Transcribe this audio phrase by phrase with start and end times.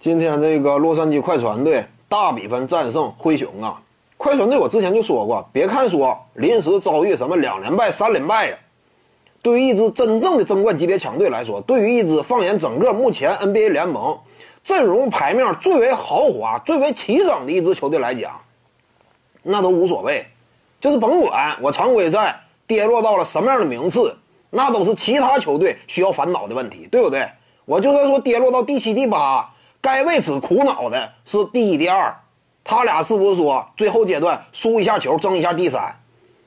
[0.00, 3.78] 今天这个洛杉矶快船队大比分战胜灰熊啊！
[4.16, 8.56] 快船队我之前就说过，别看说临时遭遇什么两连败、三连败呀，
[9.42, 14.18] 对于一支真正的争冠级别强队来说，对于一支放眼整个目前 NBA 联盟
[14.64, 18.40] 阵容排面最为豪华、最为齐整的一支球队来讲，
[19.42, 20.24] 那都无所谓。
[20.80, 24.16] 就是甭管我常规赛跌落到了什么样的名次，
[24.48, 27.28] 那都是其他球队需要烦恼的问题，对不对？
[27.66, 29.46] 我就算说跌落到第七、第八。
[29.82, 32.14] 该为此苦恼的是第一、第二，
[32.62, 35.94] 他俩是不是说最后阶段输一下球争一下第三？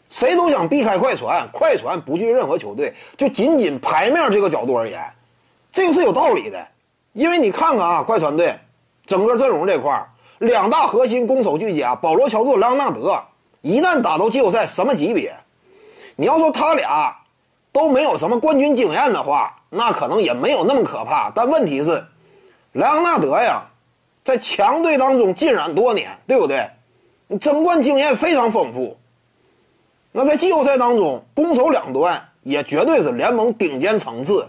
[0.07, 2.93] 谁都想避开快船，快船不惧任何球队。
[3.17, 5.01] 就仅仅牌面这个角度而言，
[5.71, 6.67] 这个是有道理的。
[7.13, 8.53] 因为你看看啊，快船队
[9.07, 10.07] 整个阵容这块
[10.38, 13.19] 两大核心攻守俱佳，保罗·乔治、莱昂纳德，
[13.61, 15.35] 一旦打到季后赛，什么级别？
[16.15, 17.15] 你要说他俩
[17.71, 21.31] 都没有什么冠军经验的话，那可能也没有那么可怕。
[21.31, 22.05] 但问题是。
[22.73, 23.63] 莱昂纳德呀，
[24.23, 26.67] 在强队当中浸染多年，对不对？
[27.39, 28.97] 争冠经验非常丰富。
[30.11, 34.47] 那在季后赛当中，攻守两端也绝对是联盟顶尖层次。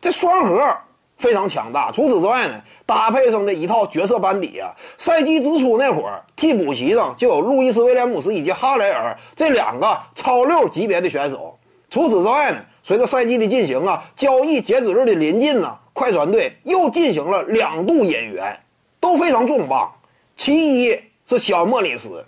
[0.00, 0.76] 这双核
[1.18, 1.92] 非常强大。
[1.92, 2.54] 除此之外呢，
[2.86, 11.58] 搭配上的一套角色班底啊，赛季之初那会儿，替补席上就有路易斯·威廉姆斯以及哈雷尔这两个超六级别的选手。
[11.90, 15.78] 除此之外呢，随着赛季的进行啊，交易截止日的临近呢。
[15.92, 18.58] 快船队又进行了两度引援，
[18.98, 19.92] 都非常重磅。
[20.36, 22.24] 其一是小莫里斯，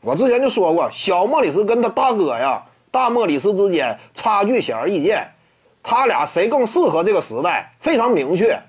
[0.00, 5.26] 我之前就说过，小莫里斯跟他大哥呀，大莫里斯之间差距显而易见，
[5.82, 8.60] 他俩谁更适合这个时代非常明确。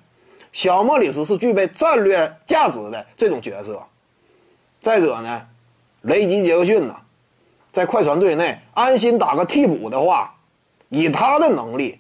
[0.51, 3.83] 小莫里斯是具备战略价值的这种角色。
[4.79, 5.47] 再者呢，
[6.01, 6.95] 雷吉杰克逊呢，
[7.71, 10.33] 在快船队内安心打个替补的话，
[10.87, 11.99] 以他的能力。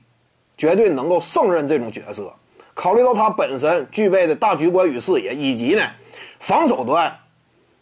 [0.59, 2.29] 绝对能够胜任这种角色。
[2.73, 5.81] 考虑到他本身具备的大局观与视野，以及呢，
[6.39, 7.13] 防守端，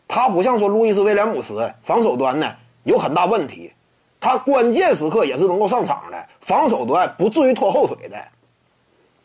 [0.07, 2.51] 他不像说路易斯威廉姆斯，防守端呢
[2.83, 3.71] 有很大问题，
[4.19, 8.17] 他关键时刻也是能够上场的，防守端不至于拖后腿的。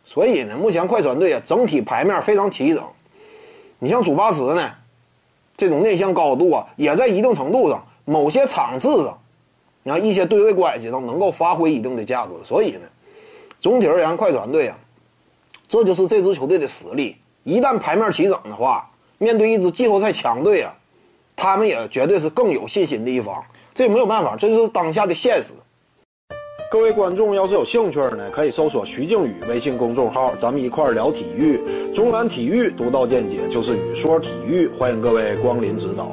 [0.05, 2.83] 所以呢，目前快船队啊整体牌面非常齐整。
[3.79, 4.71] 你像祖巴茨呢，
[5.57, 9.19] 这种内线高度啊，也在一定程度上某些场次上，
[9.83, 12.33] 你看一些对位关系上能够发挥一定的价值。
[12.45, 12.87] 所以呢。
[13.63, 14.77] 总体而言，快船队啊，
[15.69, 17.17] 这就是这支球队的实力。
[17.45, 20.75] 一旦牌面齐整的话，面对一支季后赛强队啊，
[21.37, 23.41] 他们也绝对是更有信心的一方。
[23.73, 25.53] 这也没有办法，这就是当下的现实。
[26.73, 31.61] 各位观众要是有兴趣呢，可以搜索徐静宇微信公众号，咱们一块儿聊体育。
[31.95, 36.11] 中南体育独到见解就是语说体育，欢迎各位光临指导。